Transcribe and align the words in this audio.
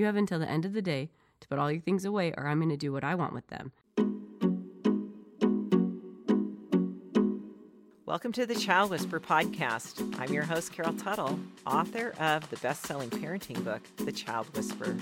You 0.00 0.06
have 0.06 0.16
until 0.16 0.38
the 0.38 0.48
end 0.48 0.64
of 0.64 0.72
the 0.72 0.80
day 0.80 1.10
to 1.40 1.48
put 1.48 1.58
all 1.58 1.70
your 1.70 1.82
things 1.82 2.06
away, 2.06 2.32
or 2.34 2.46
I'm 2.46 2.58
going 2.58 2.70
to 2.70 2.76
do 2.78 2.90
what 2.90 3.04
I 3.04 3.14
want 3.16 3.34
with 3.34 3.46
them. 3.48 3.70
Welcome 8.06 8.32
to 8.32 8.46
the 8.46 8.54
Child 8.54 8.92
Whisperer 8.92 9.20
podcast. 9.20 10.18
I'm 10.18 10.32
your 10.32 10.44
host, 10.44 10.72
Carol 10.72 10.94
Tuttle, 10.94 11.38
author 11.66 12.14
of 12.18 12.48
the 12.48 12.56
best 12.56 12.86
selling 12.86 13.10
parenting 13.10 13.62
book, 13.62 13.82
The 13.98 14.10
Child 14.10 14.56
Whisperer. 14.56 14.96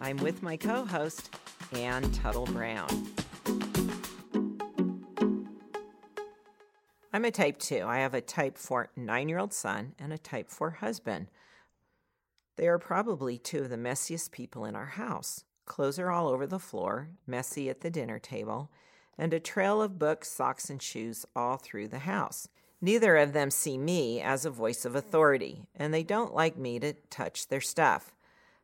I'm 0.00 0.16
with 0.16 0.42
my 0.42 0.56
co 0.56 0.84
host, 0.84 1.32
Anne 1.72 2.10
Tuttle 2.10 2.46
Brown. 2.46 2.88
I'm 7.12 7.24
a 7.24 7.30
type 7.30 7.58
2. 7.58 7.84
I 7.86 7.98
have 7.98 8.14
a 8.14 8.20
type 8.20 8.58
4 8.58 8.88
nine 8.96 9.28
year 9.28 9.38
old 9.38 9.52
son 9.52 9.94
and 10.00 10.12
a 10.12 10.18
type 10.18 10.50
4 10.50 10.70
husband. 10.70 11.28
They 12.56 12.68
are 12.68 12.78
probably 12.78 13.38
two 13.38 13.62
of 13.62 13.70
the 13.70 13.76
messiest 13.76 14.30
people 14.30 14.64
in 14.64 14.76
our 14.76 14.86
house. 14.86 15.44
Clothes 15.66 15.98
are 15.98 16.10
all 16.10 16.28
over 16.28 16.46
the 16.46 16.58
floor, 16.58 17.08
messy 17.26 17.68
at 17.68 17.80
the 17.80 17.90
dinner 17.90 18.18
table, 18.18 18.70
and 19.18 19.32
a 19.32 19.40
trail 19.40 19.82
of 19.82 19.98
books, 19.98 20.30
socks, 20.30 20.70
and 20.70 20.80
shoes 20.80 21.24
all 21.34 21.56
through 21.56 21.88
the 21.88 22.00
house. 22.00 22.48
Neither 22.80 23.16
of 23.16 23.32
them 23.32 23.50
see 23.50 23.78
me 23.78 24.20
as 24.20 24.44
a 24.44 24.50
voice 24.50 24.84
of 24.84 24.94
authority, 24.94 25.68
and 25.74 25.92
they 25.92 26.02
don't 26.02 26.34
like 26.34 26.56
me 26.56 26.78
to 26.80 26.92
touch 27.10 27.48
their 27.48 27.60
stuff. 27.60 28.14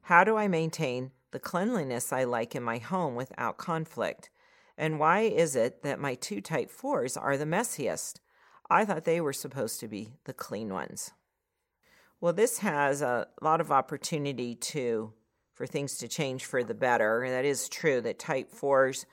How 0.03 0.25
do 0.25 0.37
I 0.37 0.47
maintain 0.47 1.13
the 1.31 1.39
cleanliness 1.39 2.13
I 2.13 2.25
like 2.25 2.55
in 2.55 2.63
my 2.63 2.79
home 2.79 3.15
without 3.15 3.57
conflict? 3.57 4.31
And 4.77 4.99
why 4.99 5.21
is 5.21 5.57
it 5.57 5.83
that 5.83 6.01
my 6.01 6.15
two 6.15 6.41
type 6.41 6.71
fours 6.71 7.17
are 7.17 7.37
the 7.37 7.45
messiest? 7.45 8.21
I 8.69 8.85
thought 8.85 9.05
they 9.05 9.21
were 9.21 9.33
supposed 9.33 9.81
to 9.81 9.89
be 9.89 10.15
the 10.25 10.33
clean 10.33 10.73
ones. 10.73 11.13
Well, 12.21 12.35
this 12.35 12.59
has 12.59 13.01
a 13.01 13.29
lot 13.41 13.63
of 13.63 13.73
opportunity 13.73 14.55
to 14.55 15.15
for 15.55 15.67
things 15.67 15.97
to 15.99 16.09
change 16.09 16.45
for 16.45 16.63
the 16.63 16.75
better. 16.75 17.23
And 17.23 17.33
that 17.33 17.45
is 17.45 17.69
true 17.69 18.01
that 18.03 18.19
type 18.19 18.51
fours 18.51 19.07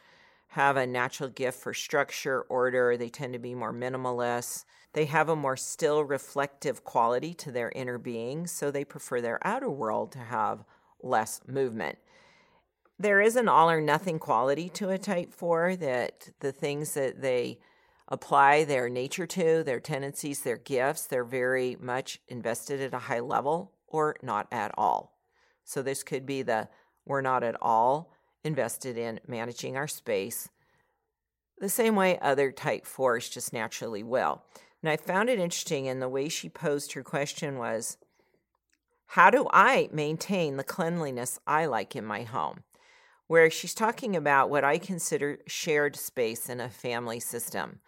have 0.49 0.77
a 0.77 0.87
natural 0.87 1.29
gift 1.29 1.59
for 1.59 1.73
structure, 1.73 2.41
order. 2.43 2.95
They 2.95 3.09
tend 3.09 3.33
to 3.33 3.39
be 3.39 3.53
more 3.53 3.73
minimalist. 3.73 4.65
They 4.93 5.05
have 5.05 5.29
a 5.29 5.35
more 5.35 5.57
still 5.57 6.03
reflective 6.03 6.83
quality 6.83 7.33
to 7.35 7.51
their 7.51 7.71
inner 7.75 7.97
being, 7.97 8.47
so 8.47 8.71
they 8.71 8.85
prefer 8.85 9.21
their 9.21 9.45
outer 9.45 9.69
world 9.69 10.11
to 10.13 10.19
have 10.19 10.63
less 11.01 11.41
movement. 11.47 11.97
There 12.97 13.21
is 13.21 13.35
an 13.35 13.47
all 13.47 13.69
or 13.69 13.81
nothing 13.81 14.19
quality 14.19 14.69
to 14.69 14.89
a 14.89 14.97
type 14.97 15.33
4 15.33 15.75
that 15.77 16.29
the 16.39 16.51
things 16.51 16.93
that 16.93 17.21
they 17.21 17.59
apply 18.07 18.63
their 18.63 18.89
nature 18.89 19.27
to, 19.27 19.63
their 19.63 19.79
tendencies, 19.79 20.41
their 20.41 20.57
gifts. 20.57 21.05
They're 21.05 21.23
very 21.23 21.77
much 21.79 22.19
invested 22.27 22.81
at 22.81 22.93
a 22.93 22.99
high 22.99 23.19
level 23.19 23.73
or 23.87 24.15
not 24.21 24.47
at 24.51 24.71
all. 24.77 25.17
So 25.63 25.81
this 25.81 26.03
could 26.03 26.25
be 26.25 26.41
the 26.41 26.69
we're 27.05 27.21
not 27.21 27.43
at 27.43 27.55
all 27.61 28.11
invested 28.43 28.97
in 28.97 29.19
managing 29.27 29.77
our 29.77 29.87
space 29.87 30.49
the 31.59 31.69
same 31.69 31.95
way 31.95 32.19
other 32.19 32.51
type 32.51 32.85
fours 32.85 33.29
just 33.29 33.53
naturally 33.53 34.03
will. 34.03 34.43
And 34.81 34.89
I 34.89 34.97
found 34.97 35.29
it 35.29 35.39
interesting 35.39 35.85
in 35.85 35.99
the 35.99 36.09
way 36.09 36.29
she 36.29 36.49
posed 36.49 36.93
her 36.93 37.03
question 37.03 37.57
was 37.57 37.97
how 39.11 39.29
do 39.29 39.47
I 39.51 39.89
maintain 39.91 40.57
the 40.57 40.63
cleanliness 40.63 41.39
I 41.47 41.65
like 41.65 41.95
in 41.95 42.05
my 42.05 42.23
home? 42.23 42.63
Where 43.27 43.49
she's 43.49 43.73
talking 43.73 44.15
about 44.15 44.49
what 44.49 44.63
I 44.63 44.77
consider 44.77 45.39
shared 45.47 45.95
space 45.95 46.49
in 46.49 46.59
a 46.61 46.69
family 46.69 47.19
system. 47.19 47.79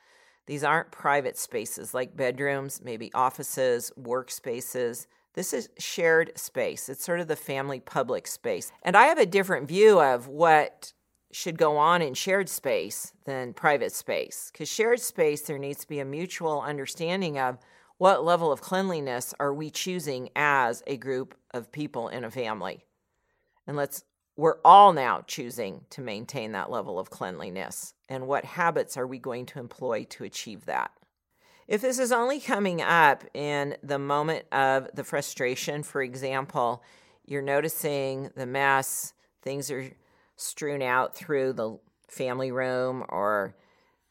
These 0.49 0.63
aren't 0.63 0.89
private 0.89 1.37
spaces 1.37 1.93
like 1.93 2.17
bedrooms, 2.17 2.81
maybe 2.83 3.13
offices, 3.13 3.91
workspaces. 4.01 5.05
This 5.35 5.53
is 5.53 5.69
shared 5.77 6.31
space. 6.35 6.89
It's 6.89 7.05
sort 7.05 7.19
of 7.19 7.27
the 7.27 7.35
family 7.35 7.79
public 7.79 8.25
space. 8.25 8.71
And 8.81 8.97
I 8.97 9.05
have 9.05 9.19
a 9.19 9.27
different 9.27 9.67
view 9.67 10.01
of 10.01 10.27
what 10.27 10.91
should 11.31 11.55
go 11.59 11.77
on 11.77 12.01
in 12.01 12.15
shared 12.15 12.49
space 12.49 13.13
than 13.25 13.53
private 13.53 13.91
space. 13.91 14.49
Because 14.51 14.67
shared 14.67 14.99
space, 14.99 15.41
there 15.41 15.59
needs 15.59 15.81
to 15.81 15.87
be 15.87 15.99
a 15.99 16.05
mutual 16.05 16.61
understanding 16.61 17.37
of 17.37 17.59
what 17.99 18.25
level 18.25 18.51
of 18.51 18.59
cleanliness 18.59 19.35
are 19.39 19.53
we 19.53 19.69
choosing 19.69 20.29
as 20.35 20.81
a 20.87 20.97
group 20.97 21.35
of 21.53 21.71
people 21.71 22.07
in 22.07 22.23
a 22.23 22.31
family. 22.31 22.85
And 23.67 23.77
let's 23.77 24.03
we're 24.39 24.59
all 24.63 24.93
now 24.93 25.21
choosing 25.27 25.81
to 25.89 25.99
maintain 25.99 26.53
that 26.53 26.71
level 26.71 26.97
of 26.97 27.09
cleanliness. 27.09 27.93
And 28.07 28.25
what 28.25 28.45
habits 28.45 28.95
are 28.95 29.05
we 29.05 29.19
going 29.19 29.45
to 29.47 29.59
employ 29.59 30.05
to 30.11 30.23
achieve 30.23 30.65
that? 30.65 30.91
If 31.67 31.81
this 31.81 31.99
is 31.99 32.13
only 32.13 32.39
coming 32.39 32.81
up 32.81 33.25
in 33.33 33.75
the 33.83 33.99
moment 33.99 34.45
of 34.53 34.87
the 34.93 35.03
frustration, 35.03 35.83
for 35.83 36.01
example, 36.01 36.81
you're 37.25 37.41
noticing 37.41 38.31
the 38.33 38.45
mess, 38.45 39.13
things 39.41 39.69
are 39.69 39.91
strewn 40.37 40.81
out 40.81 41.15
through 41.15 41.51
the 41.51 41.77
family 42.07 42.53
room 42.53 43.03
or 43.09 43.53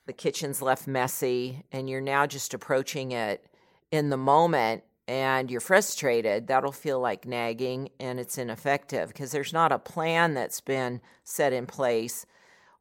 the 0.04 0.12
kitchen's 0.12 0.60
left 0.60 0.86
messy, 0.86 1.64
and 1.72 1.88
you're 1.88 2.02
now 2.02 2.26
just 2.26 2.52
approaching 2.52 3.12
it 3.12 3.46
in 3.90 4.10
the 4.10 4.18
moment 4.18 4.84
and 5.08 5.50
you're 5.50 5.62
frustrated, 5.62 6.48
that'll 6.48 6.70
feel 6.70 7.00
like 7.00 7.26
nagging 7.26 7.88
and 7.98 8.20
it's 8.20 8.36
ineffective 8.36 9.08
because 9.08 9.32
there's 9.32 9.54
not 9.54 9.72
a 9.72 9.78
plan 9.78 10.34
that's 10.34 10.60
been 10.60 11.00
set 11.24 11.54
in 11.54 11.66
place 11.66 12.26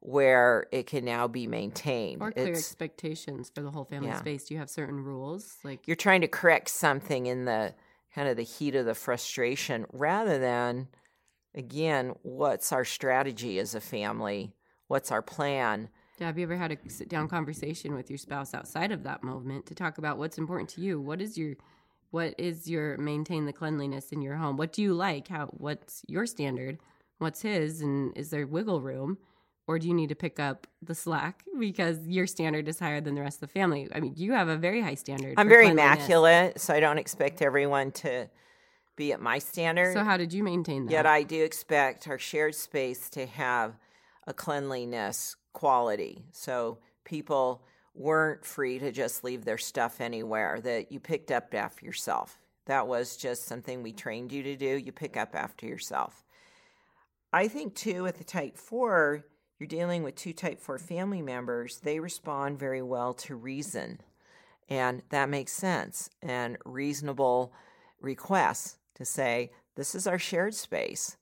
where 0.00 0.66
it 0.70 0.86
can 0.86 1.06
now 1.06 1.26
be 1.26 1.46
maintained. 1.46 2.20
Or 2.20 2.30
clear 2.30 2.52
it's, 2.52 2.60
expectations 2.60 3.50
for 3.52 3.62
the 3.62 3.70
whole 3.70 3.86
family 3.86 4.08
yeah. 4.08 4.18
space. 4.18 4.44
Do 4.44 4.54
you 4.54 4.60
have 4.60 4.68
certain 4.68 5.02
rules? 5.02 5.56
Like 5.64 5.88
you're 5.88 5.96
trying 5.96 6.20
to 6.20 6.28
correct 6.28 6.68
something 6.68 7.26
in 7.26 7.46
the 7.46 7.74
kind 8.14 8.28
of 8.28 8.36
the 8.36 8.42
heat 8.42 8.74
of 8.74 8.84
the 8.84 8.94
frustration 8.94 9.86
rather 9.90 10.38
than 10.38 10.88
again, 11.54 12.14
what's 12.22 12.72
our 12.72 12.84
strategy 12.84 13.58
as 13.58 13.74
a 13.74 13.80
family? 13.80 14.52
What's 14.86 15.10
our 15.10 15.22
plan? 15.22 15.88
Yeah, 16.18 16.26
have 16.26 16.36
you 16.38 16.44
ever 16.44 16.56
had 16.56 16.72
a 16.72 16.90
sit 16.90 17.08
down 17.08 17.28
conversation 17.28 17.94
with 17.94 18.10
your 18.10 18.18
spouse 18.18 18.52
outside 18.52 18.92
of 18.92 19.04
that 19.04 19.22
moment 19.22 19.66
to 19.66 19.74
talk 19.74 19.98
about 19.98 20.18
what's 20.18 20.36
important 20.36 20.68
to 20.70 20.80
you? 20.80 21.00
What 21.00 21.22
is 21.22 21.38
your 21.38 21.54
what 22.10 22.34
is 22.38 22.68
your 22.68 22.96
maintain 22.98 23.46
the 23.46 23.52
cleanliness 23.52 24.12
in 24.12 24.22
your 24.22 24.36
home? 24.36 24.56
What 24.56 24.72
do 24.72 24.82
you 24.82 24.94
like? 24.94 25.28
How 25.28 25.46
what's 25.46 26.02
your 26.06 26.26
standard? 26.26 26.78
What's 27.18 27.42
his? 27.42 27.80
And 27.80 28.16
is 28.16 28.30
there 28.30 28.46
wiggle 28.46 28.80
room? 28.80 29.18
Or 29.66 29.78
do 29.78 29.86
you 29.86 29.92
need 29.92 30.08
to 30.08 30.14
pick 30.14 30.40
up 30.40 30.66
the 30.80 30.94
slack 30.94 31.44
because 31.58 31.98
your 32.06 32.26
standard 32.26 32.68
is 32.68 32.78
higher 32.78 33.02
than 33.02 33.14
the 33.14 33.20
rest 33.20 33.42
of 33.42 33.48
the 33.48 33.52
family? 33.52 33.86
I 33.94 34.00
mean, 34.00 34.14
you 34.16 34.32
have 34.32 34.48
a 34.48 34.56
very 34.56 34.80
high 34.80 34.94
standard. 34.94 35.34
I'm 35.36 35.48
very 35.48 35.68
immaculate, 35.68 36.58
so 36.58 36.72
I 36.72 36.80
don't 36.80 36.96
expect 36.96 37.42
everyone 37.42 37.92
to 37.92 38.30
be 38.96 39.12
at 39.12 39.20
my 39.20 39.38
standard. 39.38 39.92
So 39.92 40.04
how 40.04 40.16
did 40.16 40.32
you 40.32 40.42
maintain 40.42 40.86
that? 40.86 40.92
Yet 40.92 41.06
I 41.06 41.22
do 41.22 41.44
expect 41.44 42.08
our 42.08 42.18
shared 42.18 42.54
space 42.54 43.10
to 43.10 43.26
have 43.26 43.76
a 44.26 44.32
cleanliness 44.32 45.36
quality. 45.52 46.24
So 46.32 46.78
people 47.04 47.62
weren't 47.98 48.44
free 48.44 48.78
to 48.78 48.92
just 48.92 49.24
leave 49.24 49.44
their 49.44 49.58
stuff 49.58 50.00
anywhere, 50.00 50.60
that 50.60 50.92
you 50.92 51.00
picked 51.00 51.30
up 51.30 51.52
after 51.54 51.84
yourself. 51.84 52.38
That 52.66 52.86
was 52.86 53.16
just 53.16 53.46
something 53.46 53.82
we 53.82 53.92
trained 53.92 54.30
you 54.30 54.42
to 54.42 54.56
do. 54.56 54.76
You 54.76 54.92
pick 54.92 55.16
up 55.16 55.34
after 55.34 55.66
yourself. 55.66 56.24
I 57.32 57.48
think, 57.48 57.74
too, 57.74 58.02
with 58.02 58.18
the 58.18 58.24
type 58.24 58.56
4, 58.56 59.24
you're 59.58 59.66
dealing 59.66 60.02
with 60.02 60.14
two 60.14 60.32
type 60.32 60.60
4 60.60 60.78
family 60.78 61.22
members. 61.22 61.80
They 61.80 61.98
respond 61.98 62.58
very 62.58 62.82
well 62.82 63.14
to 63.14 63.34
reason. 63.34 64.00
And 64.68 65.02
that 65.08 65.28
makes 65.28 65.52
sense. 65.52 66.10
And 66.22 66.58
reasonable 66.64 67.52
requests 68.00 68.78
to 68.94 69.04
say, 69.04 69.50
this 69.74 69.94
is 69.94 70.06
our 70.06 70.18
shared 70.18 70.54
space. 70.54 71.16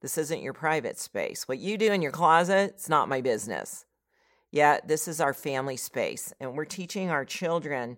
This 0.00 0.16
isn't 0.18 0.42
your 0.42 0.52
private 0.52 0.98
space. 0.98 1.48
What 1.48 1.58
you 1.58 1.76
do 1.76 1.92
in 1.92 2.02
your 2.02 2.12
closet, 2.12 2.74
it's 2.74 2.88
not 2.88 3.08
my 3.08 3.20
business. 3.20 3.84
Yet, 4.54 4.86
this 4.86 5.08
is 5.08 5.20
our 5.20 5.34
family 5.34 5.76
space, 5.76 6.32
and 6.38 6.56
we're 6.56 6.64
teaching 6.64 7.10
our 7.10 7.24
children 7.24 7.96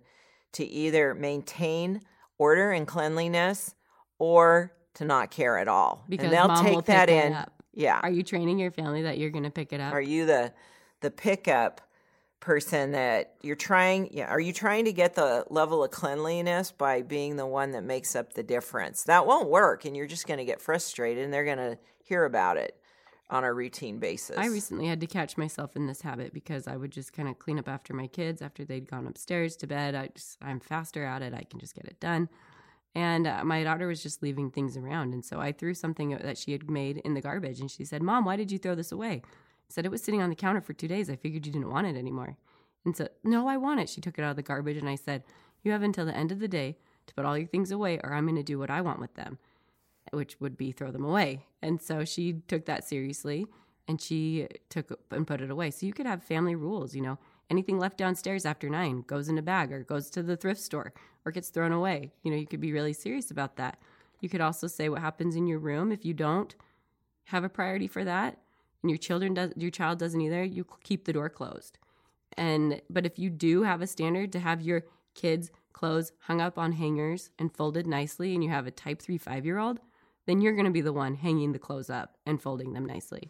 to 0.53 0.65
either 0.65 1.13
maintain 1.13 2.01
order 2.39 2.71
and 2.71 2.87
cleanliness 2.87 3.75
or 4.17 4.73
to 4.95 5.05
not 5.05 5.29
care 5.29 5.59
at 5.59 5.67
all. 5.67 6.03
Because 6.09 6.25
and 6.25 6.33
they'll 6.33 6.63
take 6.63 6.85
that 6.85 7.09
in. 7.09 7.33
Up. 7.33 7.51
Yeah. 7.75 7.99
Are 8.01 8.09
you 8.09 8.23
training 8.23 8.57
your 8.57 8.71
family 8.71 9.03
that 9.03 9.19
you're 9.19 9.29
going 9.29 9.43
to 9.43 9.51
pick 9.51 9.71
it 9.71 9.79
up? 9.79 9.93
Are 9.93 10.01
you 10.01 10.25
the 10.25 10.51
the 11.01 11.11
pickup 11.11 11.79
person 12.39 12.93
that 12.93 13.35
you're 13.43 13.55
trying 13.55 14.09
yeah, 14.11 14.25
are 14.25 14.39
you 14.39 14.51
trying 14.51 14.85
to 14.85 14.93
get 14.93 15.13
the 15.13 15.45
level 15.51 15.83
of 15.83 15.91
cleanliness 15.91 16.71
by 16.71 17.03
being 17.03 17.35
the 17.35 17.45
one 17.45 17.73
that 17.73 17.83
makes 17.83 18.15
up 18.15 18.33
the 18.33 18.41
difference? 18.41 19.03
That 19.03 19.27
won't 19.27 19.47
work 19.47 19.85
and 19.85 19.95
you're 19.95 20.07
just 20.07 20.25
going 20.25 20.39
to 20.39 20.45
get 20.45 20.59
frustrated 20.59 21.23
and 21.23 21.31
they're 21.31 21.45
going 21.45 21.57
to 21.57 21.77
hear 22.03 22.25
about 22.25 22.57
it 22.57 22.81
on 23.29 23.43
a 23.43 23.53
routine 23.53 23.99
basis. 23.99 24.37
I 24.37 24.47
recently 24.47 24.87
had 24.87 25.01
to 25.01 25.07
catch 25.07 25.37
myself 25.37 25.75
in 25.75 25.87
this 25.87 26.01
habit 26.01 26.33
because 26.33 26.67
I 26.67 26.77
would 26.77 26.91
just 26.91 27.11
kind 27.13 27.27
of 27.27 27.39
clean 27.39 27.59
up 27.59 27.67
after 27.67 27.93
my 27.93 28.07
kids 28.07 28.41
after 28.41 28.63
they'd 28.63 28.89
gone 28.89 29.07
upstairs 29.07 29.55
to 29.57 29.67
bed. 29.67 29.95
I 29.95 30.09
just 30.15 30.37
I'm 30.41 30.59
faster 30.59 31.03
at 31.03 31.21
it. 31.21 31.33
I 31.33 31.43
can 31.43 31.59
just 31.59 31.75
get 31.75 31.85
it 31.85 31.99
done. 31.99 32.29
And 32.95 33.27
uh, 33.27 33.43
my 33.43 33.63
daughter 33.63 33.87
was 33.87 34.01
just 34.01 34.23
leaving 34.23 34.49
things 34.49 34.75
around, 34.75 35.13
and 35.13 35.23
so 35.23 35.39
I 35.39 35.51
threw 35.51 35.73
something 35.73 36.17
that 36.17 36.37
she 36.37 36.51
had 36.51 36.69
made 36.69 36.97
in 36.97 37.13
the 37.13 37.21
garbage, 37.21 37.59
and 37.59 37.69
she 37.69 37.85
said, 37.85 38.01
"Mom, 38.01 38.25
why 38.25 38.37
did 38.37 38.51
you 38.51 38.57
throw 38.57 38.75
this 38.75 38.91
away?" 38.91 39.21
I 39.23 39.69
said 39.69 39.85
it 39.85 39.91
was 39.91 40.01
sitting 40.01 40.21
on 40.21 40.29
the 40.29 40.35
counter 40.35 40.61
for 40.61 40.73
two 40.73 40.87
days. 40.87 41.09
I 41.09 41.15
figured 41.15 41.45
you 41.45 41.51
didn't 41.51 41.69
want 41.69 41.85
it 41.85 41.95
anymore. 41.95 42.37
And 42.85 42.95
so, 42.95 43.09
no, 43.23 43.47
I 43.47 43.57
want 43.57 43.81
it. 43.81 43.89
She 43.89 44.01
took 44.01 44.17
it 44.17 44.23
out 44.23 44.31
of 44.31 44.35
the 44.37 44.41
garbage, 44.41 44.77
and 44.77 44.89
I 44.89 44.95
said, 44.95 45.23
"You 45.61 45.73
have 45.73 45.83
until 45.83 46.05
the 46.05 46.15
end 46.15 46.31
of 46.31 46.39
the 46.39 46.47
day 46.47 46.77
to 47.05 47.13
put 47.13 47.25
all 47.25 47.37
your 47.37 47.47
things 47.47 47.69
away, 47.71 47.99
or 48.03 48.13
I'm 48.13 48.25
going 48.25 48.35
to 48.35 48.43
do 48.43 48.57
what 48.57 48.71
I 48.71 48.81
want 48.81 48.99
with 48.99 49.13
them." 49.15 49.37
Which 50.11 50.39
would 50.39 50.57
be 50.57 50.71
throw 50.71 50.91
them 50.91 51.05
away. 51.05 51.45
And 51.61 51.81
so 51.81 52.05
she 52.05 52.41
took 52.47 52.65
that 52.65 52.83
seriously 52.87 53.47
and 53.87 54.01
she 54.01 54.47
took 54.69 54.99
and 55.11 55.25
put 55.25 55.41
it 55.41 55.51
away. 55.51 55.71
So 55.71 55.85
you 55.85 55.93
could 55.93 56.05
have 56.05 56.23
family 56.23 56.55
rules, 56.55 56.95
you 56.95 57.01
know, 57.01 57.17
anything 57.49 57.79
left 57.79 57.97
downstairs 57.97 58.45
after 58.45 58.69
nine 58.69 59.03
goes 59.07 59.29
in 59.29 59.37
a 59.37 59.41
bag 59.41 59.71
or 59.71 59.83
goes 59.83 60.09
to 60.11 60.23
the 60.23 60.35
thrift 60.35 60.59
store 60.59 60.93
or 61.25 61.31
gets 61.31 61.49
thrown 61.49 61.71
away. 61.71 62.11
You 62.23 62.31
know, 62.31 62.37
you 62.37 62.47
could 62.47 62.61
be 62.61 62.73
really 62.73 62.93
serious 62.93 63.31
about 63.31 63.55
that. 63.57 63.79
You 64.19 64.29
could 64.29 64.41
also 64.41 64.67
say 64.67 64.89
what 64.89 65.01
happens 65.01 65.35
in 65.35 65.47
your 65.47 65.59
room 65.59 65.91
if 65.91 66.03
you 66.03 66.13
don't 66.13 66.55
have 67.25 67.43
a 67.43 67.49
priority 67.49 67.87
for 67.87 68.03
that 68.03 68.37
and 68.81 68.89
your 68.89 68.97
children 68.97 69.33
does 69.33 69.51
your 69.55 69.71
child 69.71 69.99
doesn't 69.99 70.21
either, 70.21 70.43
you 70.43 70.65
keep 70.83 71.05
the 71.05 71.13
door 71.13 71.29
closed. 71.29 71.77
And 72.37 72.81
but 72.89 73.05
if 73.05 73.17
you 73.17 73.29
do 73.29 73.63
have 73.63 73.81
a 73.81 73.87
standard 73.87 74.31
to 74.33 74.39
have 74.39 74.61
your 74.61 74.83
kids 75.15 75.51
clothes 75.73 76.11
hung 76.21 76.41
up 76.41 76.57
on 76.57 76.73
hangers 76.73 77.29
and 77.37 77.55
folded 77.55 77.85
nicely 77.85 78.33
and 78.33 78.43
you 78.43 78.49
have 78.49 78.67
a 78.67 78.71
type 78.71 79.01
3 79.01 79.19
5-year-old, 79.19 79.79
then 80.27 80.41
you're 80.41 80.53
going 80.53 80.65
to 80.65 80.71
be 80.71 80.81
the 80.81 80.93
one 80.93 81.15
hanging 81.15 81.53
the 81.53 81.59
clothes 81.59 81.89
up 81.89 82.17
and 82.25 82.39
folding 82.39 82.73
them 82.73 82.85
nicely. 82.85 83.29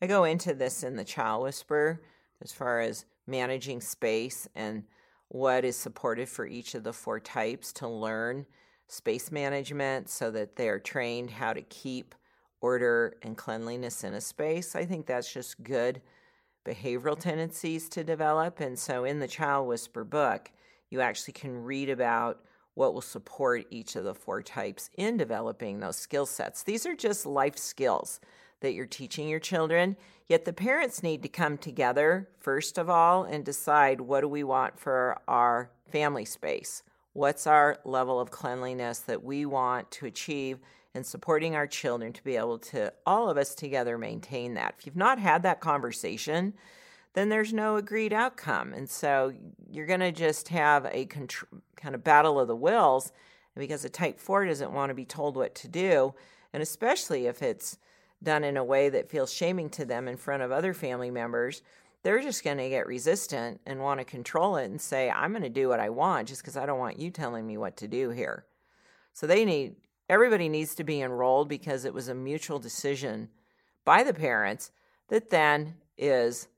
I 0.00 0.06
go 0.06 0.24
into 0.24 0.54
this 0.54 0.84
in 0.84 0.96
the 0.96 1.04
Child 1.04 1.42
Whisperer 1.42 2.00
as 2.42 2.52
far 2.52 2.80
as 2.80 3.06
managing 3.26 3.80
space 3.80 4.46
and 4.54 4.84
what 5.28 5.64
is 5.64 5.76
supported 5.76 6.28
for 6.28 6.46
each 6.46 6.74
of 6.74 6.84
the 6.84 6.92
four 6.92 7.18
types 7.18 7.72
to 7.72 7.88
learn 7.88 8.46
space 8.86 9.32
management 9.32 10.08
so 10.10 10.30
that 10.30 10.56
they're 10.56 10.78
trained 10.78 11.30
how 11.30 11.52
to 11.54 11.62
keep 11.62 12.14
order 12.60 13.16
and 13.22 13.36
cleanliness 13.36 14.04
in 14.04 14.14
a 14.14 14.20
space. 14.20 14.76
I 14.76 14.84
think 14.84 15.06
that's 15.06 15.32
just 15.32 15.62
good 15.62 16.02
behavioral 16.66 17.18
tendencies 17.18 17.88
to 17.90 18.04
develop. 18.04 18.60
And 18.60 18.78
so 18.78 19.04
in 19.04 19.20
the 19.20 19.28
Child 19.28 19.68
Whisperer 19.68 20.04
book, 20.04 20.50
you 20.90 21.00
actually 21.00 21.32
can 21.32 21.64
read 21.64 21.88
about 21.90 22.44
what 22.74 22.94
will 22.94 23.00
support 23.00 23.66
each 23.70 23.96
of 23.96 24.04
the 24.04 24.14
four 24.14 24.42
types 24.42 24.90
in 24.96 25.16
developing 25.16 25.80
those 25.80 25.96
skill 25.96 26.26
sets. 26.26 26.62
These 26.62 26.86
are 26.86 26.94
just 26.96 27.26
life 27.26 27.56
skills 27.56 28.20
that 28.60 28.72
you're 28.72 28.86
teaching 28.86 29.28
your 29.28 29.40
children. 29.40 29.96
Yet 30.26 30.44
the 30.44 30.52
parents 30.52 31.02
need 31.02 31.22
to 31.22 31.28
come 31.28 31.58
together, 31.58 32.28
first 32.38 32.78
of 32.78 32.88
all, 32.88 33.24
and 33.24 33.44
decide 33.44 34.00
what 34.00 34.22
do 34.22 34.28
we 34.28 34.42
want 34.42 34.78
for 34.78 35.20
our 35.28 35.70
family 35.88 36.24
space? 36.24 36.82
What's 37.12 37.46
our 37.46 37.78
level 37.84 38.18
of 38.18 38.30
cleanliness 38.30 39.00
that 39.00 39.22
we 39.22 39.46
want 39.46 39.90
to 39.92 40.06
achieve 40.06 40.58
and 40.94 41.04
supporting 41.04 41.56
our 41.56 41.66
children 41.66 42.12
to 42.12 42.22
be 42.22 42.36
able 42.36 42.58
to, 42.58 42.92
all 43.04 43.28
of 43.28 43.36
us 43.36 43.54
together, 43.54 43.98
maintain 43.98 44.54
that. 44.54 44.76
If 44.78 44.86
you've 44.86 44.96
not 44.96 45.18
had 45.18 45.42
that 45.42 45.60
conversation, 45.60 46.54
then 47.14 47.28
there's 47.28 47.52
no 47.52 47.76
agreed 47.76 48.12
outcome. 48.12 48.72
And 48.74 48.88
so 48.88 49.32
you're 49.70 49.86
going 49.86 50.00
to 50.00 50.12
just 50.12 50.48
have 50.48 50.84
a 50.86 51.06
contr- 51.06 51.46
kind 51.76 51.94
of 51.94 52.04
battle 52.04 52.38
of 52.38 52.48
the 52.48 52.56
wills 52.56 53.12
because 53.56 53.84
a 53.84 53.88
type 53.88 54.18
4 54.18 54.46
doesn't 54.46 54.72
want 54.72 54.90
to 54.90 54.94
be 54.94 55.04
told 55.04 55.36
what 55.36 55.54
to 55.56 55.68
do. 55.68 56.14
And 56.52 56.62
especially 56.62 57.26
if 57.26 57.42
it's 57.42 57.78
done 58.22 58.44
in 58.44 58.56
a 58.56 58.64
way 58.64 58.88
that 58.88 59.08
feels 59.08 59.32
shaming 59.32 59.70
to 59.70 59.84
them 59.84 60.08
in 60.08 60.16
front 60.16 60.42
of 60.42 60.50
other 60.50 60.74
family 60.74 61.10
members, 61.10 61.62
they're 62.02 62.20
just 62.20 62.44
going 62.44 62.58
to 62.58 62.68
get 62.68 62.86
resistant 62.86 63.60
and 63.64 63.80
want 63.80 64.00
to 64.00 64.04
control 64.04 64.56
it 64.56 64.66
and 64.66 64.80
say, 64.80 65.10
I'm 65.10 65.30
going 65.30 65.42
to 65.42 65.48
do 65.48 65.68
what 65.68 65.80
I 65.80 65.90
want 65.90 66.28
just 66.28 66.42
because 66.42 66.56
I 66.56 66.66
don't 66.66 66.78
want 66.78 66.98
you 66.98 67.10
telling 67.10 67.46
me 67.46 67.56
what 67.56 67.76
to 67.78 67.88
do 67.88 68.10
here. 68.10 68.44
So 69.12 69.26
they 69.26 69.44
need 69.44 69.76
everybody 70.08 70.48
needs 70.48 70.74
to 70.74 70.84
be 70.84 71.00
enrolled 71.00 71.48
because 71.48 71.84
it 71.84 71.94
was 71.94 72.08
a 72.08 72.14
mutual 72.14 72.58
decision 72.58 73.28
by 73.84 74.02
the 74.02 74.12
parents 74.12 74.70
that 75.08 75.30
then 75.30 75.74
is 75.96 76.48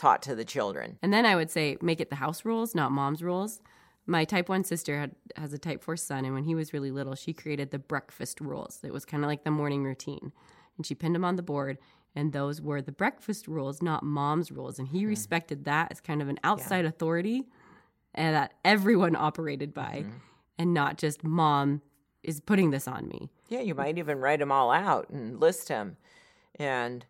taught 0.00 0.22
to 0.22 0.34
the 0.34 0.44
children. 0.44 0.98
And 1.02 1.12
then 1.12 1.26
I 1.26 1.36
would 1.36 1.50
say 1.50 1.76
make 1.82 2.00
it 2.00 2.08
the 2.08 2.16
house 2.16 2.44
rules, 2.44 2.74
not 2.74 2.90
mom's 2.90 3.22
rules. 3.22 3.60
My 4.06 4.24
type 4.24 4.48
1 4.48 4.64
sister 4.64 4.98
had, 4.98 5.14
has 5.36 5.52
a 5.52 5.58
type 5.58 5.84
4 5.84 5.96
son, 5.96 6.24
and 6.24 6.34
when 6.34 6.44
he 6.44 6.54
was 6.54 6.72
really 6.72 6.90
little, 6.90 7.14
she 7.14 7.34
created 7.34 7.70
the 7.70 7.78
breakfast 7.78 8.40
rules. 8.40 8.80
It 8.82 8.94
was 8.94 9.04
kind 9.04 9.22
of 9.22 9.28
like 9.28 9.44
the 9.44 9.50
morning 9.50 9.84
routine. 9.84 10.32
And 10.76 10.86
she 10.86 10.94
pinned 10.94 11.14
them 11.14 11.24
on 11.24 11.36
the 11.36 11.42
board, 11.42 11.76
and 12.16 12.32
those 12.32 12.62
were 12.62 12.80
the 12.80 12.92
breakfast 12.92 13.46
rules, 13.46 13.82
not 13.82 14.02
mom's 14.02 14.50
rules. 14.50 14.78
And 14.78 14.88
he 14.88 15.04
mm. 15.04 15.08
respected 15.08 15.66
that 15.66 15.92
as 15.92 16.00
kind 16.00 16.22
of 16.22 16.28
an 16.28 16.40
outside 16.42 16.84
yeah. 16.84 16.88
authority 16.88 17.46
and 18.14 18.34
that 18.34 18.54
everyone 18.64 19.14
operated 19.14 19.74
by, 19.74 20.04
mm-hmm. 20.04 20.16
and 20.58 20.72
not 20.72 20.96
just 20.96 21.22
mom 21.22 21.82
is 22.22 22.40
putting 22.40 22.70
this 22.70 22.88
on 22.88 23.06
me. 23.06 23.30
Yeah, 23.48 23.60
you 23.60 23.74
might 23.74 23.98
even 23.98 24.18
write 24.18 24.38
them 24.38 24.50
all 24.50 24.72
out 24.72 25.10
and 25.10 25.38
list 25.38 25.68
them. 25.68 25.98
And 26.58 27.04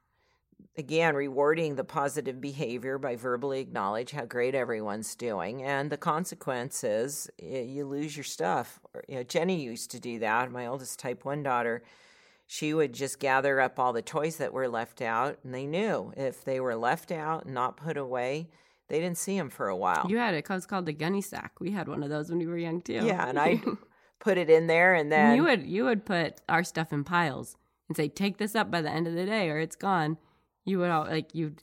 again, 0.77 1.15
rewarding 1.15 1.77
the 1.77 1.85
positive 1.85 2.41
behavior 2.41 2.99
by 2.99 3.17
verbally 3.17 3.61
acknowledge 3.61 4.11
how 4.11 4.25
great 4.25 4.55
everyone's 4.55 5.15
doing. 5.15 5.63
And 5.63 5.91
the 5.91 5.97
consequence 5.97 6.85
is 6.85 7.31
you 7.39 7.87
lose 7.87 8.17
your 8.17 8.25
stuff. 8.25 8.81
You 9.09 9.17
know, 9.17 9.23
Jenny 9.23 9.63
used 9.63 9.91
to 9.93 10.01
do 10.01 10.19
that. 10.21 10.51
My 10.51 10.67
oldest 10.67 10.99
type 10.99 11.25
1 11.25 11.43
daughter, 11.43 11.83
she 12.47 12.75
would 12.75 12.93
just 12.93 13.19
gather 13.19 13.61
up 13.61 13.79
all 13.79 13.93
the 13.93 14.03
toys 14.03 14.37
that 14.37 14.53
were 14.53 14.69
left 14.69 15.03
out. 15.03 15.39
And 15.45 15.55
they 15.55 15.67
knew 15.67 16.13
if 16.17 16.45
they 16.45 16.61
were 16.61 16.77
left 16.77 17.13
out 17.13 17.45
and 17.45 17.55
not 17.55 17.77
put 17.77 17.97
away, 17.97 18.49
they 18.89 19.01
didn't 19.01 19.19
see 19.19 19.37
them 19.37 19.51
for 19.51 19.69
a 19.69 19.77
while. 19.77 20.07
You 20.09 20.19
had 20.19 20.35
it. 20.35 20.39
It 20.39 20.49
was 20.49 20.67
called 20.67 20.87
the 20.87 20.93
gunny 20.93 21.23
sack. 21.23 21.53
We 21.61 21.71
had 21.71 21.89
one 21.89 22.03
of 22.03 22.11
those 22.11 22.29
when 22.29 22.39
we 22.39 22.47
were 22.47 22.59
young 22.59 22.81
too. 22.81 23.05
Yeah, 23.05 23.29
and 23.29 23.39
I 23.39 23.63
put 24.21 24.39
it 24.39 24.49
in 24.49 24.67
there 24.67 24.95
and 24.95 25.11
then 25.11 25.35
you 25.35 25.43
would 25.43 25.67
you 25.67 25.85
would 25.85 26.05
put 26.05 26.41
our 26.49 26.63
stuff 26.63 26.93
in 26.93 27.03
piles 27.03 27.57
and 27.89 27.97
say 27.97 28.07
take 28.07 28.37
this 28.39 28.55
up 28.55 28.71
by 28.71 28.81
the 28.81 28.91
end 28.91 29.07
of 29.07 29.15
the 29.15 29.25
day 29.25 29.49
or 29.49 29.59
it's 29.59 29.77
gone 29.77 30.19
you 30.65 30.79
would 30.79 30.91
all 30.91 31.05
like 31.05 31.35
you'd 31.35 31.63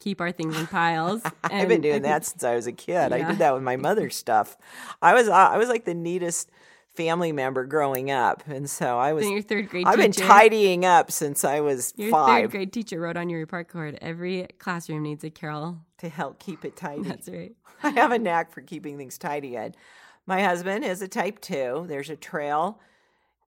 keep 0.00 0.20
our 0.20 0.30
things 0.30 0.56
in 0.56 0.66
piles 0.66 1.22
i've 1.44 1.68
been 1.68 1.80
doing 1.80 2.02
that 2.02 2.24
since 2.24 2.44
i 2.44 2.54
was 2.54 2.66
a 2.66 2.72
kid 2.72 3.10
yeah. 3.10 3.16
i 3.16 3.22
did 3.22 3.38
that 3.38 3.54
with 3.54 3.62
my 3.62 3.76
mother's 3.76 4.16
stuff 4.16 4.56
i 5.02 5.14
was 5.14 5.28
i 5.28 5.56
was 5.56 5.68
like 5.68 5.84
the 5.84 5.94
neatest 5.94 6.50
family 6.94 7.30
member 7.30 7.64
growing 7.64 8.10
up 8.10 8.42
and 8.46 8.68
so 8.68 8.98
i 8.98 9.12
was 9.12 9.28
your 9.28 9.42
third 9.42 9.68
grade 9.68 9.86
i've 9.86 9.96
teacher, 9.96 10.20
been 10.20 10.28
tidying 10.28 10.84
up 10.84 11.10
since 11.10 11.44
i 11.44 11.60
was 11.60 11.92
your 11.96 12.10
third 12.10 12.50
grade 12.50 12.72
teacher 12.72 13.00
wrote 13.00 13.16
on 13.16 13.28
your 13.28 13.40
report 13.40 13.68
card 13.68 13.98
every 14.00 14.46
classroom 14.58 15.02
needs 15.02 15.22
a 15.24 15.30
carol 15.30 15.78
to 15.96 16.08
help 16.08 16.38
keep 16.38 16.64
it 16.64 16.76
tidy 16.76 17.02
that's 17.02 17.28
right 17.28 17.54
i 17.82 17.90
have 17.90 18.12
a 18.12 18.18
knack 18.18 18.52
for 18.52 18.60
keeping 18.60 18.96
things 18.96 19.18
tidy 19.18 19.56
and 19.56 19.76
my 20.28 20.42
husband 20.42 20.84
is 20.84 21.00
a 21.00 21.08
type 21.08 21.40
two. 21.40 21.86
There's 21.88 22.10
a 22.10 22.16
trail. 22.16 22.78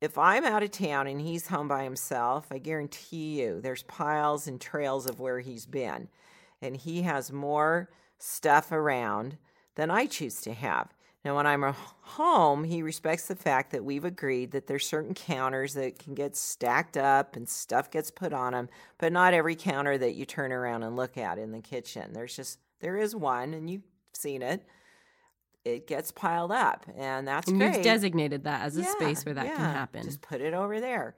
If 0.02 0.18
I'm 0.18 0.46
out 0.46 0.64
of 0.64 0.72
town 0.72 1.06
and 1.06 1.22
he's 1.22 1.48
home 1.48 1.68
by 1.68 1.84
himself, 1.84 2.48
I 2.50 2.58
guarantee 2.58 3.40
you 3.40 3.62
there's 3.62 3.84
piles 3.84 4.48
and 4.48 4.60
trails 4.60 5.06
of 5.06 5.20
where 5.20 5.40
he's 5.40 5.68
been. 5.68 6.08
And 6.60 6.76
he 6.76 7.04
has 7.04 7.32
more 7.32 7.88
stuff 8.18 8.72
around 8.72 9.38
than 9.76 9.92
I 9.92 10.08
choose 10.08 10.42
to 10.42 10.54
have. 10.54 10.90
Now, 11.24 11.36
when 11.36 11.46
I'm 11.46 11.62
home, 12.02 12.64
he 12.64 12.82
respects 12.82 13.28
the 13.28 13.36
fact 13.36 13.72
that 13.72 13.86
we've 13.86 14.06
agreed 14.06 14.52
that 14.52 14.66
there's 14.66 14.88
certain 14.88 15.14
counters 15.14 15.76
that 15.76 16.00
can 16.00 16.16
get 16.16 16.36
stacked 16.36 16.98
up 16.98 17.36
and 17.36 17.48
stuff 17.48 17.92
gets 17.92 18.10
put 18.10 18.34
on 18.34 18.54
them, 18.54 18.70
but 18.98 19.14
not 19.14 19.36
every 19.36 19.56
counter 19.56 20.00
that 20.00 20.16
you 20.16 20.26
turn 20.26 20.52
around 20.52 20.82
and 20.82 20.96
look 20.96 21.20
at 21.20 21.38
in 21.38 21.52
the 21.52 21.62
kitchen. 21.62 22.14
There's 22.14 22.36
just, 22.36 22.58
there 22.80 22.98
is 22.98 23.16
one, 23.16 23.54
and 23.54 23.70
you've 23.70 23.84
seen 24.14 24.42
it 24.42 24.66
it 25.64 25.88
gets 25.88 26.12
piled 26.12 26.52
up, 26.52 26.86
and 26.98 27.28
that's 27.28 27.48
and 27.48 27.60
great. 27.60 27.76
You've 27.76 27.84
designated 27.84 28.44
that 28.46 28.64
as 28.64 28.78
a 28.78 28.82
yeah, 28.82 28.92
space 28.92 29.26
where 29.26 29.36
that 29.36 29.46
yeah. 29.46 29.56
can 29.56 29.66
happen. 29.66 30.04
Just 30.04 30.22
put 30.22 30.42
it 30.42 30.54
over 30.54 30.80
there, 30.80 31.16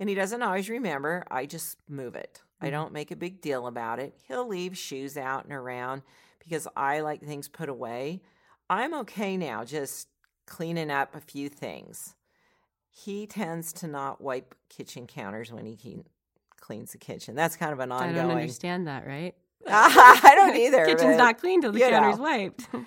and 0.00 0.08
he 0.08 0.14
doesn't 0.14 0.42
always 0.42 0.68
remember. 0.68 1.24
I 1.30 1.46
just 1.46 1.76
move 1.88 2.14
it. 2.14 2.42
Mm-hmm. 2.42 2.66
I 2.66 2.70
don't 2.70 2.92
make 2.92 3.10
a 3.10 3.16
big 3.16 3.40
deal 3.40 3.66
about 3.66 3.98
it. 3.98 4.14
He'll 4.28 4.46
leave 4.46 4.76
shoes 4.76 5.16
out 5.16 5.44
and 5.44 5.52
around 5.52 6.02
because 6.38 6.66
I 6.76 7.00
like 7.00 7.22
things 7.22 7.48
put 7.48 7.68
away. 7.68 8.22
I'm 8.70 8.94
okay 8.94 9.36
now, 9.36 9.64
just 9.64 10.08
cleaning 10.46 10.90
up 10.90 11.14
a 11.14 11.20
few 11.20 11.48
things. 11.48 12.14
He 12.88 13.26
tends 13.26 13.72
to 13.74 13.86
not 13.86 14.20
wipe 14.20 14.54
kitchen 14.68 15.06
counters 15.06 15.50
when 15.52 15.66
he 15.66 16.04
cleans 16.60 16.92
the 16.92 16.98
kitchen. 16.98 17.34
That's 17.34 17.56
kind 17.56 17.72
of 17.72 17.80
an 17.80 17.92
ongoing. 17.92 18.18
I 18.18 18.22
don't 18.22 18.30
understand 18.30 18.86
that, 18.86 19.06
right? 19.06 19.34
I 19.66 20.32
don't 20.34 20.56
either. 20.56 20.86
Kitchen's 20.86 21.16
not 21.16 21.38
clean 21.38 21.60
till 21.60 21.72
the 21.72 21.80
counter's 21.80 22.16
know. 22.16 22.22
wiped. 22.22 22.68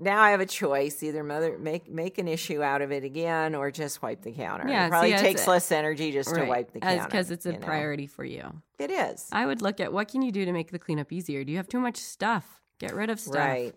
now 0.00 0.22
I 0.22 0.30
have 0.30 0.40
a 0.40 0.46
choice: 0.46 1.02
either 1.02 1.22
mother 1.22 1.58
make 1.58 1.88
make 1.88 2.18
an 2.18 2.26
issue 2.26 2.62
out 2.62 2.82
of 2.82 2.90
it 2.90 3.04
again, 3.04 3.54
or 3.54 3.70
just 3.70 4.02
wipe 4.02 4.22
the 4.22 4.32
counter. 4.32 4.68
Yeah, 4.68 4.86
it 4.86 4.88
probably 4.88 5.16
see, 5.16 5.22
takes 5.22 5.46
less 5.46 5.70
energy 5.70 6.10
just 6.10 6.30
right. 6.30 6.42
to 6.42 6.48
wipe 6.48 6.72
the 6.72 6.80
counter 6.80 7.04
because 7.04 7.30
it's 7.30 7.46
a 7.46 7.52
priority 7.52 8.04
know? 8.04 8.12
for 8.12 8.24
you. 8.24 8.62
It 8.78 8.90
is. 8.90 9.28
I 9.30 9.46
would 9.46 9.60
look 9.62 9.78
at 9.78 9.92
what 9.92 10.08
can 10.08 10.22
you 10.22 10.32
do 10.32 10.44
to 10.44 10.52
make 10.52 10.70
the 10.70 10.78
cleanup 10.78 11.12
easier. 11.12 11.44
Do 11.44 11.52
you 11.52 11.58
have 11.58 11.68
too 11.68 11.80
much 11.80 11.98
stuff? 11.98 12.62
Get 12.78 12.94
rid 12.94 13.10
of 13.10 13.20
stuff. 13.20 13.36
Right. 13.36 13.74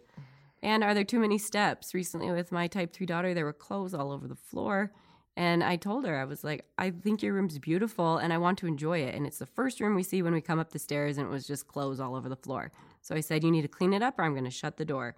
And 0.61 0.81
are 0.81 0.93
there 0.93 1.03
too 1.03 1.19
many 1.19 1.37
steps? 1.37 1.93
Recently, 1.93 2.31
with 2.31 2.53
my 2.53 2.67
type 2.67 2.93
three 2.93 3.05
daughter, 3.05 3.33
there 3.33 3.43
were 3.43 3.51
clothes 3.51 3.93
all 3.93 4.11
over 4.11 4.27
the 4.27 4.35
floor. 4.35 4.93
And 5.35 5.63
I 5.63 5.75
told 5.75 6.05
her, 6.05 6.15
I 6.15 6.25
was 6.25 6.43
like, 6.43 6.63
I 6.77 6.91
think 6.91 7.21
your 7.21 7.33
room's 7.33 7.57
beautiful 7.59 8.17
and 8.17 8.31
I 8.31 8.37
want 8.37 8.59
to 8.59 8.67
enjoy 8.67 8.99
it. 8.99 9.15
And 9.15 9.25
it's 9.25 9.39
the 9.39 9.47
first 9.47 9.81
room 9.81 9.95
we 9.95 10.03
see 10.03 10.21
when 10.21 10.31
we 10.31 10.41
come 10.41 10.59
up 10.59 10.71
the 10.71 10.79
stairs, 10.79 11.17
and 11.17 11.27
it 11.27 11.29
was 11.29 11.47
just 11.47 11.67
clothes 11.67 11.99
all 11.99 12.15
over 12.15 12.29
the 12.29 12.35
floor. 12.35 12.71
So 13.01 13.13
I 13.15 13.19
said, 13.19 13.43
You 13.43 13.51
need 13.51 13.63
to 13.63 13.67
clean 13.67 13.93
it 13.93 14.01
up 14.01 14.17
or 14.17 14.23
I'm 14.23 14.33
going 14.33 14.45
to 14.45 14.51
shut 14.51 14.77
the 14.77 14.85
door 14.85 15.17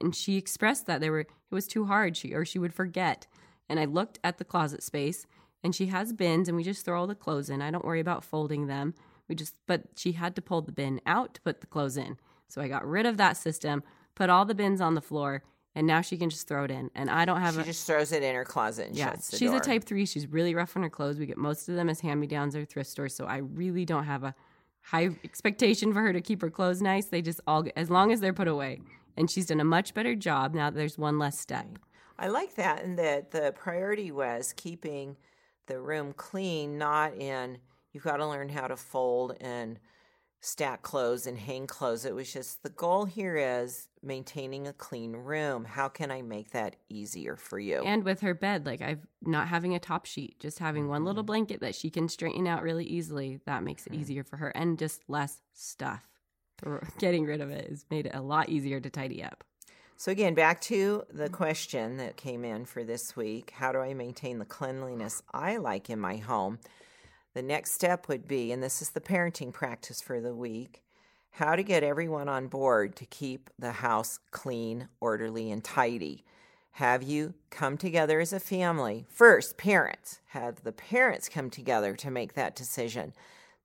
and 0.00 0.14
she 0.14 0.36
expressed 0.36 0.86
that 0.86 1.00
there 1.00 1.12
were 1.12 1.20
it 1.20 1.28
was 1.50 1.66
too 1.66 1.86
hard 1.86 2.16
she 2.16 2.32
or 2.34 2.44
she 2.44 2.58
would 2.58 2.74
forget 2.74 3.26
and 3.68 3.78
i 3.80 3.84
looked 3.84 4.18
at 4.24 4.38
the 4.38 4.44
closet 4.44 4.82
space 4.82 5.26
and 5.62 5.74
she 5.74 5.86
has 5.86 6.12
bins 6.12 6.48
and 6.48 6.56
we 6.56 6.62
just 6.62 6.84
throw 6.84 6.98
all 7.00 7.06
the 7.06 7.14
clothes 7.14 7.50
in 7.50 7.62
i 7.62 7.70
don't 7.70 7.84
worry 7.84 8.00
about 8.00 8.24
folding 8.24 8.66
them 8.66 8.94
we 9.28 9.34
just 9.34 9.54
but 9.66 9.82
she 9.96 10.12
had 10.12 10.34
to 10.36 10.42
pull 10.42 10.62
the 10.62 10.72
bin 10.72 11.00
out 11.06 11.34
to 11.34 11.40
put 11.42 11.60
the 11.60 11.66
clothes 11.66 11.96
in 11.96 12.16
so 12.48 12.60
i 12.60 12.68
got 12.68 12.86
rid 12.86 13.06
of 13.06 13.16
that 13.16 13.36
system 13.36 13.82
put 14.14 14.30
all 14.30 14.44
the 14.44 14.54
bins 14.54 14.80
on 14.80 14.94
the 14.94 15.00
floor 15.00 15.42
and 15.76 15.86
now 15.86 16.00
she 16.00 16.16
can 16.16 16.30
just 16.30 16.48
throw 16.48 16.64
it 16.64 16.70
in. 16.70 16.90
And 16.94 17.10
I 17.10 17.26
don't 17.26 17.42
have 17.42 17.54
She 17.56 17.60
a 17.60 17.64
just 17.64 17.86
throws 17.86 18.10
it 18.10 18.22
in 18.22 18.34
her 18.34 18.46
closet 18.46 18.88
and 18.88 18.96
yeah. 18.96 19.10
shuts 19.10 19.28
the 19.28 19.36
She's 19.36 19.50
door. 19.50 19.58
a 19.58 19.62
type 19.62 19.84
three. 19.84 20.06
She's 20.06 20.26
really 20.26 20.54
rough 20.54 20.74
on 20.74 20.82
her 20.82 20.88
clothes. 20.88 21.18
We 21.18 21.26
get 21.26 21.36
most 21.36 21.68
of 21.68 21.74
them 21.74 21.90
as 21.90 22.00
hand 22.00 22.18
me 22.18 22.26
downs 22.26 22.56
or 22.56 22.64
thrift 22.64 22.88
stores, 22.88 23.14
so 23.14 23.26
I 23.26 23.36
really 23.36 23.84
don't 23.84 24.04
have 24.04 24.24
a 24.24 24.34
high 24.80 25.10
expectation 25.22 25.92
for 25.92 26.00
her 26.00 26.14
to 26.14 26.22
keep 26.22 26.40
her 26.40 26.48
clothes 26.48 26.80
nice. 26.80 27.04
They 27.04 27.20
just 27.20 27.42
all 27.46 27.66
as 27.76 27.90
long 27.90 28.10
as 28.10 28.20
they're 28.20 28.32
put 28.32 28.48
away. 28.48 28.80
And 29.16 29.30
she's 29.30 29.46
done 29.46 29.60
a 29.60 29.64
much 29.64 29.94
better 29.94 30.14
job 30.14 30.54
now 30.54 30.70
that 30.70 30.76
there's 30.76 30.98
one 30.98 31.18
less 31.18 31.38
step. 31.38 31.66
I 32.18 32.28
like 32.28 32.54
that, 32.56 32.82
and 32.84 32.98
that 32.98 33.30
the 33.30 33.52
priority 33.56 34.10
was 34.10 34.54
keeping 34.56 35.16
the 35.66 35.80
room 35.80 36.12
clean, 36.12 36.78
not 36.78 37.14
in 37.14 37.58
you've 37.92 38.04
got 38.04 38.18
to 38.18 38.26
learn 38.26 38.50
how 38.50 38.66
to 38.68 38.76
fold 38.76 39.36
and 39.40 39.78
stack 40.40 40.82
clothes 40.82 41.26
and 41.26 41.38
hang 41.38 41.66
clothes. 41.66 42.04
It 42.04 42.14
was 42.14 42.32
just 42.32 42.62
the 42.62 42.68
goal 42.68 43.06
here 43.06 43.36
is 43.36 43.88
maintaining 44.02 44.66
a 44.66 44.72
clean 44.72 45.12
room. 45.12 45.64
How 45.64 45.88
can 45.88 46.10
I 46.10 46.22
make 46.22 46.50
that 46.50 46.76
easier 46.88 47.36
for 47.36 47.58
you? 47.58 47.82
And 47.84 48.04
with 48.04 48.20
her 48.20 48.34
bed, 48.34 48.64
like 48.66 48.80
I've 48.82 49.06
not 49.22 49.48
having 49.48 49.74
a 49.74 49.78
top 49.80 50.04
sheet, 50.06 50.38
just 50.38 50.58
having 50.58 50.88
one 50.88 51.04
little 51.04 51.22
Mm-hmm. 51.22 51.26
blanket 51.26 51.60
that 51.60 51.74
she 51.74 51.90
can 51.90 52.08
straighten 52.08 52.46
out 52.46 52.62
really 52.62 52.84
easily. 52.84 53.40
That 53.46 53.64
makes 53.64 53.86
it 53.86 53.94
easier 53.94 54.22
for 54.22 54.36
her, 54.36 54.50
and 54.50 54.78
just 54.78 55.02
less 55.08 55.40
stuff. 55.52 56.06
Getting 56.98 57.26
rid 57.26 57.40
of 57.40 57.50
it 57.50 57.68
has 57.68 57.84
made 57.90 58.06
it 58.06 58.14
a 58.14 58.22
lot 58.22 58.48
easier 58.48 58.80
to 58.80 58.90
tidy 58.90 59.22
up. 59.22 59.44
So, 59.98 60.12
again, 60.12 60.34
back 60.34 60.60
to 60.62 61.04
the 61.10 61.30
question 61.30 61.96
that 61.96 62.18
came 62.18 62.44
in 62.44 62.66
for 62.66 62.84
this 62.84 63.16
week 63.16 63.52
How 63.56 63.72
do 63.72 63.78
I 63.78 63.94
maintain 63.94 64.38
the 64.38 64.44
cleanliness 64.44 65.22
I 65.32 65.56
like 65.56 65.88
in 65.88 65.98
my 65.98 66.16
home? 66.16 66.58
The 67.34 67.42
next 67.42 67.72
step 67.72 68.08
would 68.08 68.26
be, 68.26 68.52
and 68.52 68.62
this 68.62 68.80
is 68.80 68.90
the 68.90 69.00
parenting 69.00 69.52
practice 69.52 70.00
for 70.00 70.20
the 70.20 70.34
week, 70.34 70.82
how 71.32 71.54
to 71.54 71.62
get 71.62 71.82
everyone 71.82 72.28
on 72.28 72.46
board 72.46 72.96
to 72.96 73.04
keep 73.04 73.50
the 73.58 73.72
house 73.72 74.18
clean, 74.30 74.88
orderly, 75.00 75.50
and 75.50 75.62
tidy. 75.62 76.24
Have 76.72 77.02
you 77.02 77.34
come 77.50 77.76
together 77.76 78.20
as 78.20 78.32
a 78.32 78.40
family? 78.40 79.06
First, 79.08 79.58
parents. 79.58 80.20
Have 80.28 80.62
the 80.62 80.72
parents 80.72 81.28
come 81.28 81.50
together 81.50 81.94
to 81.96 82.10
make 82.10 82.34
that 82.34 82.56
decision. 82.56 83.12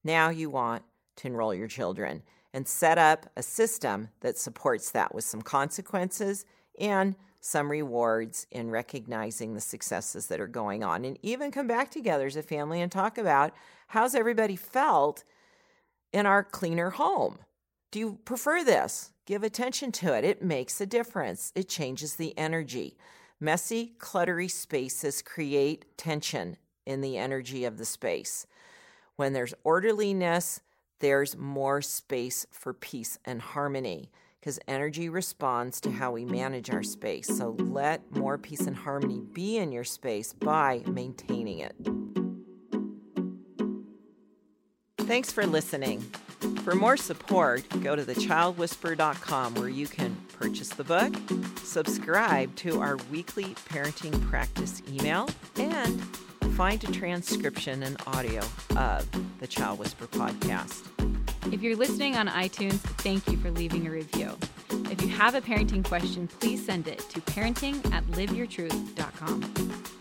Now 0.04 0.30
you 0.30 0.50
want 0.50 0.84
to 1.18 1.28
enroll 1.28 1.54
your 1.54 1.68
children 1.68 2.24
and 2.54 2.68
set 2.68 2.98
up 2.98 3.28
a 3.36 3.44
system 3.44 4.10
that 4.22 4.38
supports 4.38 4.92
that 4.92 5.14
with 5.16 5.24
some 5.24 5.42
consequences 5.42 6.46
and 6.80 7.16
some 7.40 7.72
rewards 7.72 8.46
in 8.52 8.70
recognizing 8.70 9.54
the 9.54 9.62
successes 9.62 10.28
that 10.28 10.40
are 10.40 10.48
going 10.48 10.84
on. 10.84 11.04
And 11.06 11.18
even 11.24 11.52
come 11.52 11.68
back 11.68 11.90
together 11.90 12.28
as 12.28 12.36
a 12.36 12.44
family 12.44 12.82
and 12.82 12.92
talk 12.92 13.18
about 13.18 13.54
how's 13.88 14.14
everybody 14.14 14.56
felt 14.56 15.24
in 16.14 16.26
our 16.26 16.44
cleaner 16.44 16.92
home. 16.92 17.40
Do 17.92 18.00
you 18.00 18.20
prefer 18.26 18.64
this? 18.64 19.12
Give 19.26 19.44
attention 19.44 19.92
to 19.94 20.14
it. 20.14 20.24
It 20.24 20.44
makes 20.44 20.80
a 20.80 20.86
difference. 20.86 21.52
It 21.56 21.68
changes 21.68 22.16
the 22.16 22.38
energy. 22.38 22.98
Messy, 23.40 23.94
cluttery 23.98 24.50
spaces 24.50 25.22
create 25.22 25.98
tension 25.98 26.58
in 26.86 27.02
the 27.02 27.18
energy 27.18 27.66
of 27.66 27.78
the 27.78 27.86
space. 27.86 28.46
When 29.16 29.34
there's 29.34 29.54
orderliness, 29.64 30.62
there's 31.02 31.36
more 31.36 31.82
space 31.82 32.46
for 32.52 32.74
peace 32.74 33.18
and 33.26 33.42
harmony 33.42 34.12
because 34.40 34.60
energy 34.68 35.10
responds 35.10 35.82
to 35.82 35.92
how 35.92 36.12
we 36.12 36.26
manage 36.26 36.70
our 36.70 36.84
space. 36.84 37.28
So 37.28 37.56
let 37.60 38.16
more 38.16 38.38
peace 38.38 38.62
and 38.62 38.76
harmony 38.76 39.22
be 39.34 39.58
in 39.58 39.72
your 39.72 39.84
space 39.84 40.34
by 40.34 40.82
maintaining 40.88 41.60
it. 41.60 41.76
Thanks 45.00 45.32
for 45.32 45.46
listening. 45.46 46.00
For 46.64 46.74
more 46.74 46.98
support, 46.98 47.64
go 47.82 47.96
to 47.96 48.04
thechildwhisperer.com 48.04 49.56
where 49.56 49.70
you 49.70 49.88
can 49.88 50.16
purchase 50.40 50.70
the 50.70 50.84
book, 50.84 51.14
subscribe 51.64 52.56
to 52.58 52.80
our 52.80 52.98
weekly 53.12 53.56
parenting 53.70 54.20
practice 54.30 54.82
email, 54.88 55.30
and 55.58 56.02
find 56.52 56.84
a 56.84 56.92
transcription 56.92 57.84
and 57.84 57.98
audio 58.08 58.42
of 58.76 59.08
the 59.40 59.48
Child 59.48 59.80
Whisperer 59.80 60.08
podcast. 60.08 60.88
If 61.52 61.62
you're 61.62 61.76
listening 61.76 62.16
on 62.18 62.28
iTunes, 62.28 62.80
thank 63.00 63.28
you 63.28 63.38
for 63.38 63.50
leaving 63.52 63.88
a 63.88 63.92
review. 63.92 64.38
If 64.92 65.02
you 65.02 65.08
have 65.10 65.36
a 65.36 65.42
parenting 65.42 65.84
question, 65.84 66.28
please 66.28 66.66
send 66.66 66.88
it 66.88 67.00
to 67.10 67.22
parenting 67.22 67.78
at 67.94 68.04
liveyourtruth.com. 68.08 70.01